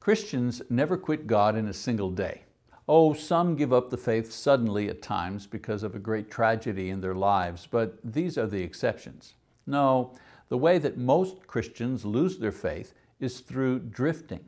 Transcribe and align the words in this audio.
Christians 0.00 0.62
never 0.70 0.96
quit 0.96 1.26
God 1.26 1.54
in 1.54 1.68
a 1.68 1.74
single 1.74 2.10
day. 2.10 2.44
Oh, 2.88 3.12
some 3.12 3.54
give 3.54 3.70
up 3.70 3.90
the 3.90 3.98
faith 3.98 4.32
suddenly 4.32 4.88
at 4.88 5.02
times 5.02 5.46
because 5.46 5.82
of 5.82 5.94
a 5.94 5.98
great 5.98 6.30
tragedy 6.30 6.88
in 6.88 7.02
their 7.02 7.14
lives, 7.14 7.68
but 7.70 7.98
these 8.02 8.38
are 8.38 8.46
the 8.46 8.62
exceptions. 8.62 9.34
No, 9.66 10.14
the 10.48 10.56
way 10.56 10.78
that 10.78 10.96
most 10.96 11.46
Christians 11.46 12.06
lose 12.06 12.38
their 12.38 12.50
faith 12.50 12.94
is 13.20 13.40
through 13.40 13.80
drifting. 13.80 14.46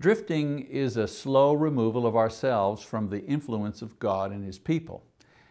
Drifting 0.00 0.60
is 0.60 0.96
a 0.96 1.06
slow 1.06 1.52
removal 1.52 2.06
of 2.06 2.16
ourselves 2.16 2.82
from 2.82 3.10
the 3.10 3.24
influence 3.26 3.82
of 3.82 3.98
God 3.98 4.32
and 4.32 4.44
His 4.44 4.58
people. 4.58 5.04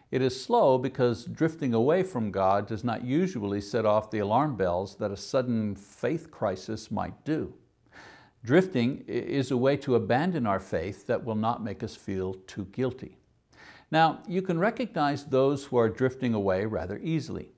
It 0.09 0.23
is 0.23 0.43
slow 0.43 0.79
because 0.79 1.25
drifting 1.25 1.73
away 1.73 2.01
from 2.01 2.31
God 2.31 2.67
does 2.67 2.83
not 2.83 3.05
usually 3.05 3.61
set 3.61 3.85
off 3.85 4.09
the 4.09 4.19
alarm 4.19 4.57
bells 4.57 4.95
that 4.95 5.11
a 5.11 5.17
sudden 5.17 5.75
faith 5.75 6.31
crisis 6.31 6.89
might 6.89 7.23
do. 7.23 7.53
Drifting 8.43 9.05
is 9.07 9.51
a 9.51 9.57
way 9.57 9.77
to 9.77 9.95
abandon 9.95 10.45
our 10.45 10.59
faith 10.59 11.07
that 11.07 11.23
will 11.23 11.35
not 11.35 11.63
make 11.63 11.81
us 11.81 11.95
feel 11.95 12.33
too 12.45 12.65
guilty. 12.65 13.17
Now, 13.89 14.19
you 14.27 14.41
can 14.41 14.59
recognize 14.59 15.23
those 15.23 15.65
who 15.65 15.77
are 15.77 15.87
drifting 15.87 16.33
away 16.33 16.65
rather 16.65 16.97
easily. 16.97 17.51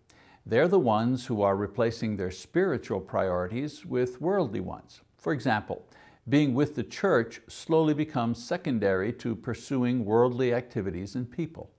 They're 0.45 0.67
the 0.67 0.77
ones 0.77 1.25
who 1.25 1.41
are 1.41 1.55
replacing 1.55 2.17
their 2.17 2.29
spiritual 2.29 3.01
priorities 3.01 3.83
with 3.83 4.21
worldly 4.21 4.59
ones. 4.59 5.01
For 5.17 5.33
example, 5.33 5.87
being 6.29 6.53
with 6.53 6.75
the 6.75 6.83
church 6.83 7.41
slowly 7.47 7.95
becomes 7.95 8.43
secondary 8.43 9.11
to 9.13 9.35
pursuing 9.35 10.05
worldly 10.05 10.53
activities 10.53 11.15
and 11.15 11.31
people. 11.31 11.71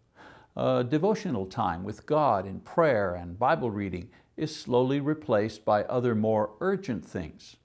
A 0.56 0.82
devotional 0.82 1.46
time 1.46 1.84
with 1.84 2.06
God 2.06 2.44
in 2.44 2.58
prayer 2.58 3.14
and 3.14 3.38
Bible 3.38 3.70
reading 3.70 4.10
is 4.36 4.56
slowly 4.56 4.98
replaced 4.98 5.64
by 5.64 5.84
other 5.84 6.16
more 6.16 6.54
urgent 6.60 7.04
things 7.04 7.56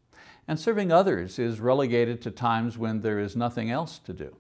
and 0.52 0.60
serving 0.60 0.91
others 0.91 1.40
is 1.40 1.62
relegated 1.62 2.22
to 2.22 2.30
times 2.30 2.78
when 2.78 3.00
there 3.00 3.20
is 3.20 3.38
nothing 3.38 3.72
else 3.72 3.98
to 4.00 4.12
do. 4.12 4.36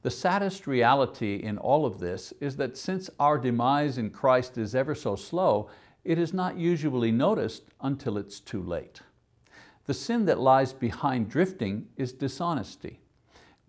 The 0.00 0.10
saddest 0.10 0.66
reality 0.66 1.34
in 1.34 1.58
all 1.58 1.84
of 1.84 1.98
this 1.98 2.32
is 2.40 2.56
that 2.56 2.78
since 2.78 3.10
our 3.20 3.36
demise 3.36 3.98
in 3.98 4.08
Christ 4.08 4.56
is 4.56 4.74
ever 4.74 4.94
so 4.94 5.14
slow, 5.14 5.68
it 6.04 6.18
is 6.18 6.32
not 6.32 6.56
usually 6.56 7.12
noticed 7.12 7.64
until 7.82 8.16
it's 8.16 8.40
too 8.40 8.62
late. 8.62 9.02
The 9.84 9.92
sin 9.92 10.24
that 10.24 10.40
lies 10.40 10.72
behind 10.72 11.28
drifting 11.28 11.88
is 11.98 12.14
dishonesty. 12.14 13.00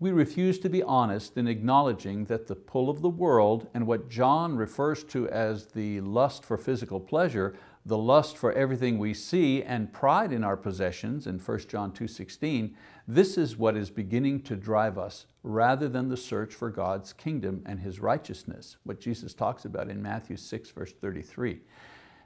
We 0.00 0.10
refuse 0.10 0.58
to 0.60 0.70
be 0.70 0.82
honest 0.82 1.36
in 1.36 1.46
acknowledging 1.46 2.24
that 2.26 2.46
the 2.46 2.56
pull 2.56 2.88
of 2.88 3.02
the 3.02 3.10
world 3.10 3.68
and 3.74 3.86
what 3.86 4.08
John 4.08 4.56
refers 4.56 5.04
to 5.04 5.28
as 5.28 5.66
the 5.66 6.00
lust 6.00 6.46
for 6.46 6.56
physical 6.56 6.98
pleasure 6.98 7.56
the 7.88 7.96
lust 7.96 8.36
for 8.36 8.52
everything 8.52 8.98
we 8.98 9.14
see 9.14 9.62
and 9.62 9.94
pride 9.94 10.30
in 10.30 10.44
our 10.44 10.58
possessions 10.58 11.26
in 11.26 11.38
1 11.38 11.58
John 11.68 11.90
2.16, 11.90 12.74
this 13.06 13.38
is 13.38 13.56
what 13.56 13.78
is 13.78 13.88
beginning 13.88 14.42
to 14.42 14.56
drive 14.56 14.98
us 14.98 15.24
rather 15.42 15.88
than 15.88 16.10
the 16.10 16.16
search 16.16 16.54
for 16.54 16.68
God's 16.68 17.14
kingdom 17.14 17.62
and 17.64 17.80
His 17.80 17.98
righteousness, 17.98 18.76
what 18.84 19.00
Jesus 19.00 19.32
talks 19.32 19.64
about 19.64 19.88
in 19.88 20.02
Matthew 20.02 20.36
6 20.36 20.70
verse 20.70 20.92
33. 20.92 21.60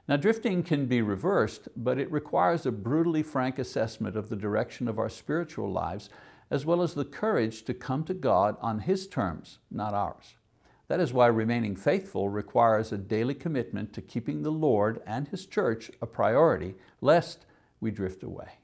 Now 0.05 0.17
drifting 0.17 0.63
can 0.63 0.85
be 0.85 1.01
reversed, 1.01 1.69
but 1.77 1.97
it 1.97 2.11
requires 2.11 2.65
a 2.65 2.71
brutally 2.71 3.23
frank 3.23 3.57
assessment 3.57 4.17
of 4.17 4.27
the 4.27 4.35
direction 4.35 4.89
of 4.89 4.99
our 4.99 5.09
spiritual 5.09 5.71
lives 5.71 6.09
as 6.51 6.65
well 6.65 6.81
as 6.81 6.93
the 6.93 7.05
courage 7.05 7.63
to 7.63 7.73
come 7.73 8.03
to 8.03 8.13
God 8.13 8.57
on 8.59 8.79
His 8.79 9.07
terms, 9.07 9.59
not 9.71 9.93
ours. 9.93 10.35
That 10.87 10.99
is 10.99 11.13
why 11.13 11.27
remaining 11.27 11.75
faithful 11.75 12.29
requires 12.29 12.91
a 12.91 12.97
daily 12.97 13.33
commitment 13.33 13.93
to 13.93 14.01
keeping 14.01 14.43
the 14.43 14.51
Lord 14.51 15.01
and 15.05 15.27
His 15.27 15.45
church 15.45 15.89
a 16.01 16.05
priority, 16.05 16.75
lest 17.01 17.45
we 17.79 17.91
drift 17.91 18.23
away. 18.23 18.59